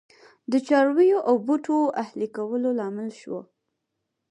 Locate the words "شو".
3.21-3.37